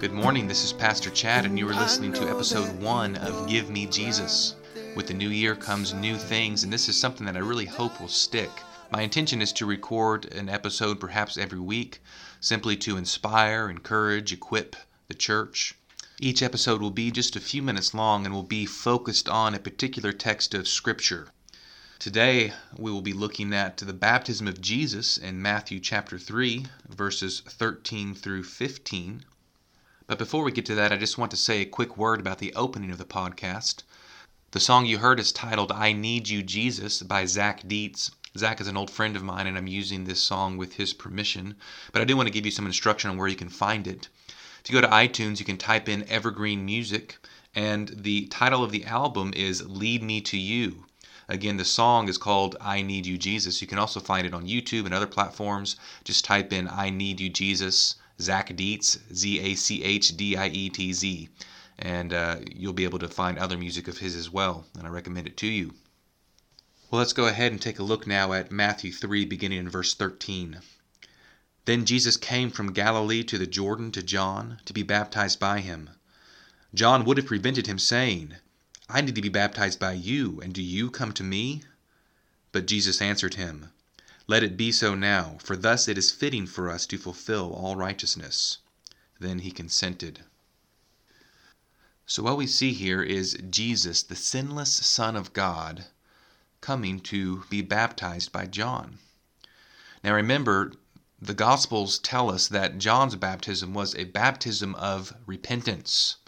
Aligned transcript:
Good 0.00 0.14
morning, 0.14 0.48
this 0.48 0.64
is 0.64 0.72
Pastor 0.72 1.10
Chad, 1.10 1.44
and 1.44 1.58
you 1.58 1.68
are 1.68 1.74
listening 1.74 2.14
to 2.14 2.30
episode 2.30 2.80
one 2.80 3.16
of 3.16 3.46
Give 3.46 3.68
Me 3.68 3.84
Jesus. 3.84 4.54
With 4.96 5.08
the 5.08 5.12
new 5.12 5.28
year 5.28 5.54
comes 5.54 5.92
new 5.92 6.16
things, 6.16 6.64
and 6.64 6.72
this 6.72 6.88
is 6.88 6.98
something 6.98 7.26
that 7.26 7.36
I 7.36 7.40
really 7.40 7.66
hope 7.66 8.00
will 8.00 8.08
stick. 8.08 8.48
My 8.90 9.02
intention 9.02 9.42
is 9.42 9.52
to 9.52 9.66
record 9.66 10.24
an 10.32 10.48
episode 10.48 11.00
perhaps 11.00 11.36
every 11.36 11.60
week, 11.60 12.00
simply 12.40 12.78
to 12.78 12.96
inspire, 12.96 13.68
encourage, 13.68 14.32
equip 14.32 14.74
the 15.08 15.12
church. 15.12 15.74
Each 16.18 16.42
episode 16.42 16.80
will 16.80 16.90
be 16.90 17.10
just 17.10 17.36
a 17.36 17.38
few 17.38 17.60
minutes 17.60 17.92
long 17.92 18.24
and 18.24 18.34
will 18.34 18.42
be 18.42 18.64
focused 18.64 19.28
on 19.28 19.54
a 19.54 19.58
particular 19.58 20.12
text 20.12 20.54
of 20.54 20.66
Scripture. 20.66 21.28
Today, 21.98 22.54
we 22.74 22.90
will 22.90 23.02
be 23.02 23.12
looking 23.12 23.52
at 23.52 23.76
the 23.76 23.92
baptism 23.92 24.48
of 24.48 24.62
Jesus 24.62 25.18
in 25.18 25.42
Matthew 25.42 25.78
chapter 25.78 26.18
3, 26.18 26.64
verses 26.88 27.42
13 27.46 28.14
through 28.14 28.44
15. 28.44 29.26
But 30.10 30.18
before 30.18 30.42
we 30.42 30.50
get 30.50 30.66
to 30.66 30.74
that, 30.74 30.90
I 30.90 30.96
just 30.96 31.18
want 31.18 31.30
to 31.30 31.36
say 31.36 31.60
a 31.60 31.64
quick 31.64 31.96
word 31.96 32.18
about 32.18 32.38
the 32.38 32.52
opening 32.54 32.90
of 32.90 32.98
the 32.98 33.04
podcast. 33.04 33.84
The 34.50 34.58
song 34.58 34.84
you 34.84 34.98
heard 34.98 35.20
is 35.20 35.30
titled 35.30 35.70
I 35.70 35.92
Need 35.92 36.28
You 36.28 36.42
Jesus 36.42 37.00
by 37.00 37.26
Zach 37.26 37.62
Dietz. 37.68 38.10
Zach 38.36 38.60
is 38.60 38.66
an 38.66 38.76
old 38.76 38.90
friend 38.90 39.14
of 39.14 39.22
mine, 39.22 39.46
and 39.46 39.56
I'm 39.56 39.68
using 39.68 40.02
this 40.02 40.20
song 40.20 40.56
with 40.56 40.74
his 40.74 40.92
permission. 40.92 41.54
But 41.92 42.02
I 42.02 42.04
do 42.04 42.16
want 42.16 42.26
to 42.26 42.32
give 42.32 42.44
you 42.44 42.50
some 42.50 42.66
instruction 42.66 43.08
on 43.08 43.18
where 43.18 43.28
you 43.28 43.36
can 43.36 43.50
find 43.50 43.86
it. 43.86 44.08
If 44.64 44.68
you 44.68 44.74
go 44.74 44.84
to 44.84 44.92
iTunes, 44.92 45.38
you 45.38 45.44
can 45.44 45.58
type 45.58 45.88
in 45.88 46.10
Evergreen 46.10 46.64
Music, 46.64 47.16
and 47.54 47.94
the 47.96 48.26
title 48.26 48.64
of 48.64 48.72
the 48.72 48.86
album 48.86 49.32
is 49.36 49.64
Lead 49.64 50.02
Me 50.02 50.20
to 50.22 50.36
You. 50.36 50.86
Again, 51.28 51.56
the 51.56 51.64
song 51.64 52.08
is 52.08 52.18
called 52.18 52.56
I 52.60 52.82
Need 52.82 53.06
You 53.06 53.16
Jesus. 53.16 53.62
You 53.62 53.68
can 53.68 53.78
also 53.78 54.00
find 54.00 54.26
it 54.26 54.34
on 54.34 54.48
YouTube 54.48 54.86
and 54.86 54.92
other 54.92 55.06
platforms. 55.06 55.76
Just 56.02 56.24
type 56.24 56.52
in 56.52 56.66
I 56.66 56.90
Need 56.90 57.20
You 57.20 57.28
Jesus, 57.28 57.94
Zach 58.20 58.54
Dietz, 58.54 58.98
Z 59.12 59.40
A 59.40 59.54
C 59.54 59.82
H 59.82 60.16
D 60.16 60.36
I 60.36 60.48
E 60.48 60.68
T 60.68 60.92
Z 60.92 61.28
and 61.80 62.12
uh, 62.12 62.36
you'll 62.54 62.74
be 62.74 62.84
able 62.84 62.98
to 62.98 63.08
find 63.08 63.38
other 63.38 63.56
music 63.56 63.88
of 63.88 63.98
his 63.98 64.14
as 64.14 64.30
well, 64.30 64.66
and 64.76 64.86
I 64.86 64.90
recommend 64.90 65.26
it 65.26 65.36
to 65.38 65.46
you. 65.46 65.74
Well, 66.90 66.98
let's 66.98 67.14
go 67.14 67.26
ahead 67.26 67.52
and 67.52 67.60
take 67.60 67.78
a 67.78 67.84
look 67.84 68.06
now 68.06 68.34
at 68.34 68.52
Matthew 68.52 68.92
3, 68.92 69.24
beginning 69.24 69.58
in 69.58 69.68
verse 69.68 69.94
13. 69.94 70.58
Then 71.64 71.86
Jesus 71.86 72.18
came 72.18 72.50
from 72.50 72.74
Galilee 72.74 73.22
to 73.24 73.38
the 73.38 73.46
Jordan 73.46 73.92
to 73.92 74.02
John 74.02 74.60
to 74.66 74.74
be 74.74 74.82
baptized 74.82 75.40
by 75.40 75.60
him. 75.60 75.90
John 76.74 77.04
would 77.04 77.16
have 77.16 77.26
prevented 77.26 77.66
him, 77.66 77.78
saying, 77.78 78.34
I 78.88 79.00
need 79.00 79.14
to 79.14 79.22
be 79.22 79.28
baptized 79.30 79.78
by 79.78 79.92
you, 79.92 80.40
and 80.42 80.52
do 80.52 80.62
you 80.62 80.90
come 80.90 81.12
to 81.12 81.22
me? 81.22 81.62
But 82.52 82.66
Jesus 82.66 83.00
answered 83.00 83.34
him, 83.34 83.70
Let 84.30 84.44
it 84.44 84.56
be 84.56 84.70
so 84.70 84.94
now, 84.94 85.38
for 85.42 85.56
thus 85.56 85.88
it 85.88 85.98
is 85.98 86.12
fitting 86.12 86.46
for 86.46 86.70
us 86.70 86.86
to 86.86 86.98
fulfill 86.98 87.52
all 87.52 87.74
righteousness. 87.74 88.58
Then 89.18 89.40
he 89.40 89.50
consented. 89.50 90.20
So, 92.06 92.22
what 92.22 92.36
we 92.36 92.46
see 92.46 92.72
here 92.72 93.02
is 93.02 93.36
Jesus, 93.50 94.04
the 94.04 94.14
sinless 94.14 94.70
Son 94.70 95.16
of 95.16 95.32
God, 95.32 95.86
coming 96.60 97.00
to 97.10 97.42
be 97.50 97.60
baptized 97.60 98.30
by 98.30 98.46
John. 98.46 99.00
Now, 100.04 100.14
remember, 100.14 100.74
the 101.20 101.34
Gospels 101.34 101.98
tell 101.98 102.30
us 102.30 102.46
that 102.46 102.78
John's 102.78 103.16
baptism 103.16 103.74
was 103.74 103.96
a 103.96 104.04
baptism 104.04 104.76
of 104.76 105.12
repentance. 105.26 106.18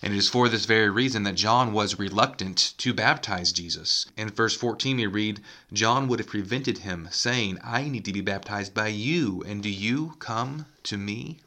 And 0.00 0.14
it 0.14 0.16
is 0.16 0.28
for 0.28 0.48
this 0.48 0.64
very 0.64 0.88
reason 0.88 1.24
that 1.24 1.34
John 1.34 1.72
was 1.72 1.98
reluctant 1.98 2.74
to 2.78 2.94
baptize 2.94 3.50
Jesus. 3.52 4.06
In 4.16 4.30
verse 4.30 4.54
14, 4.54 4.96
we 4.96 5.06
read, 5.06 5.40
John 5.72 6.06
would 6.06 6.20
have 6.20 6.28
prevented 6.28 6.78
him, 6.78 7.08
saying, 7.10 7.58
I 7.64 7.88
need 7.88 8.04
to 8.04 8.12
be 8.12 8.20
baptized 8.20 8.74
by 8.74 8.88
you, 8.88 9.42
and 9.44 9.62
do 9.62 9.68
you 9.68 10.14
come 10.20 10.66
to 10.84 10.96
me? 10.96 11.40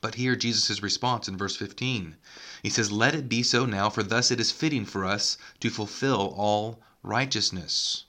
But 0.00 0.14
hear 0.14 0.36
Jesus' 0.36 0.82
response 0.82 1.28
in 1.28 1.36
verse 1.36 1.56
15. 1.56 2.16
He 2.62 2.70
says, 2.70 2.92
Let 2.92 3.14
it 3.14 3.28
be 3.28 3.42
so 3.42 3.66
now, 3.66 3.90
for 3.90 4.02
thus 4.02 4.30
it 4.30 4.40
is 4.40 4.52
fitting 4.52 4.86
for 4.86 5.04
us 5.04 5.36
to 5.60 5.70
fulfill 5.70 6.32
all 6.36 6.80
righteousness. 7.02 8.04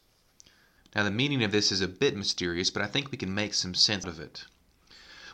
Now, 0.96 1.04
the 1.04 1.12
meaning 1.12 1.44
of 1.44 1.52
this 1.52 1.72
is 1.72 1.82
a 1.82 1.88
bit 1.88 2.16
mysterious, 2.16 2.70
but 2.70 2.82
I 2.82 2.88
think 2.88 3.12
we 3.12 3.18
can 3.18 3.34
make 3.34 3.54
some 3.54 3.74
sense 3.74 4.06
of 4.06 4.20
it. 4.20 4.46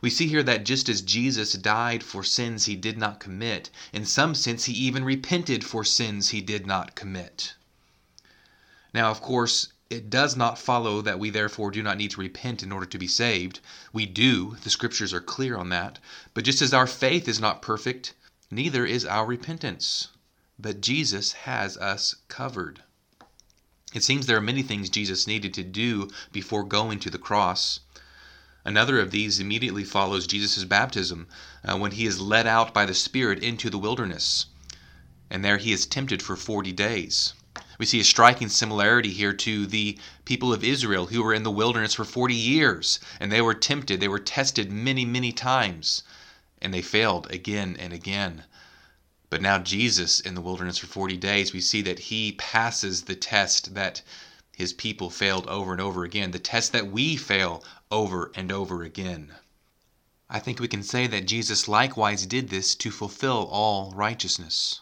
We 0.02 0.10
see 0.10 0.28
here 0.28 0.44
that 0.44 0.66
just 0.66 0.90
as 0.90 1.02
Jesus 1.02 1.54
died 1.54 2.04
for 2.04 2.24
sins 2.24 2.66
he 2.66 2.76
did 2.76 2.98
not 2.98 3.20
commit, 3.20 3.70
in 3.94 4.06
some 4.06 4.36
sense 4.36 4.66
he 4.66 4.74
even 4.74 5.04
repented 5.04 5.64
for 5.64 5.84
sins 5.84 6.30
he 6.30 6.42
did 6.42 6.68
not 6.68 6.96
commit. 6.96 7.54
Now, 8.94 9.12
of 9.12 9.22
course, 9.22 9.70
it 9.90 10.10
does 10.10 10.36
not 10.36 10.58
follow 10.58 11.02
that 11.02 11.20
we 11.20 11.30
therefore 11.30 11.70
do 11.70 11.84
not 11.84 11.98
need 11.98 12.12
to 12.12 12.22
repent 12.22 12.64
in 12.64 12.72
order 12.72 12.88
to 12.88 12.98
be 12.98 13.08
saved. 13.08 13.60
We 13.94 14.06
do, 14.06 14.58
the 14.64 14.70
scriptures 14.70 15.14
are 15.14 15.22
clear 15.22 15.56
on 15.56 15.70
that. 15.70 16.00
But 16.34 16.44
just 16.44 16.62
as 16.62 16.74
our 16.74 16.88
faith 16.88 17.28
is 17.28 17.40
not 17.40 17.62
perfect, 17.62 18.14
neither 18.50 18.86
is 18.86 19.06
our 19.06 19.26
repentance. 19.26 20.08
But 20.58 20.82
Jesus 20.82 21.34
has 21.34 21.78
us 21.78 22.16
covered. 22.28 22.84
It 23.94 24.04
seems 24.04 24.26
there 24.26 24.38
are 24.38 24.42
many 24.42 24.64
things 24.64 24.90
Jesus 24.90 25.28
needed 25.28 25.54
to 25.54 25.64
do 25.64 26.10
before 26.32 26.64
going 26.64 27.00
to 27.00 27.10
the 27.10 27.18
cross. 27.18 27.80
Another 28.66 29.00
of 29.00 29.12
these 29.12 29.40
immediately 29.40 29.84
follows 29.84 30.26
Jesus' 30.26 30.64
baptism 30.64 31.28
uh, 31.64 31.78
when 31.78 31.92
he 31.92 32.08
is 32.08 32.20
led 32.20 32.48
out 32.48 32.74
by 32.74 32.84
the 32.84 32.96
Spirit 32.96 33.44
into 33.44 33.70
the 33.70 33.78
wilderness. 33.78 34.48
And 35.30 35.46
there 35.46 35.58
he 35.58 35.72
is 35.72 35.86
tempted 35.86 36.24
for 36.24 36.36
40 36.36 36.72
days. 36.72 37.34
We 37.78 37.86
see 37.86 38.00
a 38.00 38.04
striking 38.04 38.50
similarity 38.50 39.12
here 39.12 39.34
to 39.34 39.68
the 39.68 40.00
people 40.26 40.52
of 40.52 40.64
Israel 40.64 41.06
who 41.06 41.22
were 41.22 41.34
in 41.34 41.44
the 41.44 41.52
wilderness 41.52 41.94
for 41.94 42.06
40 42.06 42.34
years 42.34 43.00
and 43.20 43.32
they 43.32 43.42
were 43.42 43.54
tempted, 43.54 44.00
they 44.00 44.08
were 44.08 44.18
tested 44.18 44.72
many, 44.72 45.06
many 45.06 45.32
times, 45.32 46.02
and 46.60 46.74
they 46.74 46.82
failed 46.82 47.28
again 47.30 47.76
and 47.78 47.94
again. 47.94 48.46
But 49.30 49.42
now, 49.42 49.60
Jesus 49.60 50.20
in 50.20 50.34
the 50.34 50.42
wilderness 50.42 50.78
for 50.78 50.88
40 50.88 51.18
days, 51.18 51.54
we 51.54 51.62
see 51.62 51.82
that 51.84 52.00
he 52.00 52.32
passes 52.32 53.04
the 53.04 53.16
test 53.16 53.76
that 53.76 54.02
his 54.56 54.74
people 54.74 55.10
failed 55.10 55.46
over 55.48 55.74
and 55.74 55.82
over 55.82 56.04
again, 56.04 56.32
the 56.32 56.40
test 56.40 56.72
that 56.72 56.92
we 56.92 57.16
fail 57.18 57.64
over 57.92 58.32
and 58.36 58.52
over 58.52 58.84
again. 58.84 59.34
I 60.30 60.40
think 60.40 60.60
we 60.60 60.68
can 60.68 60.82
say 60.82 61.08
that 61.08 61.28
Jesus 61.28 61.68
likewise 61.68 62.26
did 62.26 62.50
this 62.50 62.74
to 62.76 62.90
fulfill 62.90 63.48
all 63.52 63.92
righteousness. 63.92 64.82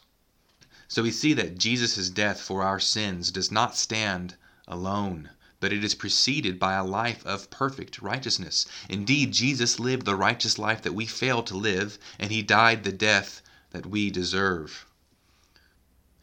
So 0.88 1.04
we 1.04 1.12
see 1.12 1.34
that 1.34 1.58
Jesus' 1.58 2.10
death 2.10 2.40
for 2.40 2.62
our 2.62 2.80
sins 2.80 3.32
does 3.32 3.52
not 3.52 3.76
stand 3.76 4.36
alone, 4.68 5.32
but 5.60 5.74
it 5.74 5.84
is 5.84 5.96
preceded 5.96 6.60
by 6.60 6.76
a 6.76 6.84
life 6.84 7.26
of 7.26 7.50
perfect 7.50 8.02
righteousness. 8.02 8.66
Indeed, 8.88 9.34
Jesus 9.34 9.80
lived 9.80 10.06
the 10.06 10.16
righteous 10.16 10.60
life 10.60 10.82
that 10.84 10.94
we 10.94 11.08
fail 11.08 11.42
to 11.44 11.58
live, 11.58 11.98
and 12.20 12.32
he 12.32 12.42
died 12.42 12.84
the 12.84 12.92
death 12.92 13.42
that 13.72 13.86
we 13.86 14.12
deserve. 14.12 14.86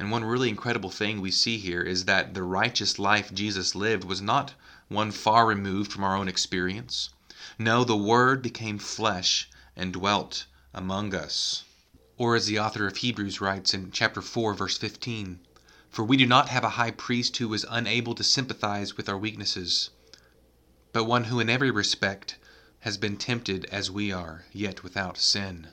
And 0.01 0.11
one 0.11 0.25
really 0.25 0.49
incredible 0.49 0.89
thing 0.89 1.21
we 1.21 1.31
see 1.31 1.59
here 1.59 1.83
is 1.83 2.07
that 2.07 2.33
the 2.33 2.43
righteous 2.43 2.99
life 2.99 3.35
Jesus 3.35 3.75
lived 3.75 4.03
was 4.03 4.23
not 4.23 4.55
one 4.89 5.11
far 5.11 5.45
removed 5.45 5.93
from 5.93 6.05
our 6.05 6.17
own 6.17 6.27
experience. 6.27 7.11
No, 7.59 7.85
the 7.85 7.99
Word 7.99 8.41
became 8.41 8.79
flesh 8.79 9.51
and 9.77 9.93
dwelt 9.93 10.47
among 10.73 11.15
us. 11.15 11.65
Or 12.17 12.35
as 12.35 12.47
the 12.47 12.59
author 12.59 12.87
of 12.87 12.97
Hebrews 12.97 13.43
writes 13.43 13.75
in 13.75 13.91
chapter 13.93 14.23
4, 14.23 14.55
verse 14.55 14.79
15 14.79 15.41
For 15.91 16.03
we 16.03 16.17
do 16.17 16.25
not 16.25 16.49
have 16.49 16.65
a 16.65 16.81
high 16.81 16.93
priest 16.93 17.37
who 17.37 17.53
is 17.53 17.67
unable 17.69 18.15
to 18.15 18.25
sympathize 18.25 18.97
with 18.97 19.07
our 19.07 19.19
weaknesses, 19.19 19.91
but 20.95 21.05
one 21.05 21.25
who 21.25 21.41
in 21.41 21.51
every 21.51 21.71
respect 21.71 22.39
has 22.79 22.97
been 22.97 23.19
tempted 23.19 23.67
as 23.67 23.91
we 23.91 24.11
are, 24.11 24.47
yet 24.51 24.83
without 24.83 25.19
sin. 25.19 25.69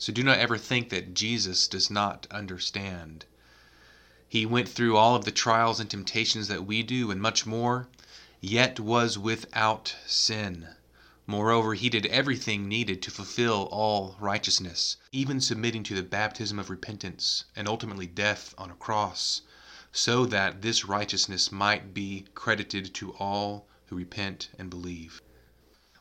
So 0.00 0.12
do 0.12 0.22
not 0.22 0.38
ever 0.38 0.56
think 0.56 0.90
that 0.90 1.12
Jesus 1.12 1.66
does 1.66 1.90
not 1.90 2.28
understand. 2.30 3.24
He 4.28 4.46
went 4.46 4.68
through 4.68 4.96
all 4.96 5.16
of 5.16 5.24
the 5.24 5.32
trials 5.32 5.80
and 5.80 5.90
temptations 5.90 6.46
that 6.46 6.64
we 6.64 6.84
do, 6.84 7.10
and 7.10 7.20
much 7.20 7.46
more, 7.46 7.88
yet 8.40 8.78
was 8.78 9.18
without 9.18 9.96
sin. 10.06 10.68
Moreover, 11.26 11.74
he 11.74 11.90
did 11.90 12.06
everything 12.06 12.68
needed 12.68 13.02
to 13.02 13.10
fulfill 13.10 13.68
all 13.72 14.16
righteousness, 14.20 14.96
even 15.10 15.40
submitting 15.40 15.82
to 15.82 15.94
the 15.94 16.02
baptism 16.02 16.58
of 16.58 16.70
repentance 16.70 17.44
and 17.56 17.66
ultimately 17.66 18.06
death 18.06 18.54
on 18.56 18.70
a 18.70 18.76
cross, 18.76 19.42
so 19.90 20.24
that 20.26 20.62
this 20.62 20.84
righteousness 20.84 21.50
might 21.50 21.92
be 21.92 22.24
credited 22.34 22.94
to 22.94 23.14
all 23.14 23.66
who 23.86 23.96
repent 23.96 24.48
and 24.58 24.70
believe. 24.70 25.20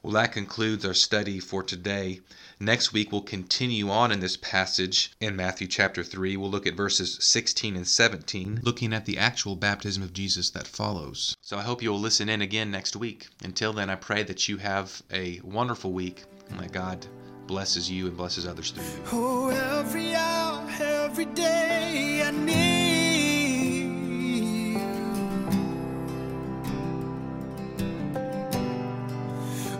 Well, 0.03 0.13
that 0.13 0.31
concludes 0.31 0.85
our 0.85 0.93
study 0.93 1.39
for 1.39 1.63
today. 1.63 2.21
Next 2.59 2.93
week, 2.93 3.11
we'll 3.11 3.21
continue 3.21 3.89
on 3.89 4.11
in 4.11 4.19
this 4.19 4.37
passage 4.37 5.11
in 5.19 5.35
Matthew 5.35 5.67
chapter 5.67 6.03
3. 6.03 6.37
We'll 6.37 6.49
look 6.49 6.67
at 6.67 6.75
verses 6.75 7.17
16 7.21 7.75
and 7.75 7.87
17, 7.87 8.61
looking 8.63 8.93
at 8.93 9.05
the 9.05 9.17
actual 9.17 9.55
baptism 9.55 10.03
of 10.03 10.13
Jesus 10.13 10.49
that 10.51 10.67
follows. 10.67 11.35
So 11.41 11.57
I 11.57 11.63
hope 11.63 11.81
you'll 11.81 11.99
listen 11.99 12.29
in 12.29 12.41
again 12.41 12.71
next 12.71 12.95
week. 12.95 13.27
Until 13.43 13.73
then, 13.73 13.89
I 13.89 13.95
pray 13.95 14.23
that 14.23 14.47
you 14.47 14.57
have 14.57 15.01
a 15.11 15.41
wonderful 15.43 15.91
week 15.93 16.23
and 16.49 16.59
that 16.59 16.71
God 16.71 17.05
blesses 17.47 17.89
you 17.89 18.07
and 18.07 18.15
blesses 18.15 18.45
others 18.45 18.71
through 18.71 18.83
you. 18.83 19.03
Oh, 19.11 19.47
every 19.49 20.13
hour, 20.13 20.67
every 20.79 21.25
day 21.25 22.23
I 22.23 22.31
need 22.31 22.96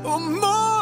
or 0.08 0.20
more. 0.22 0.77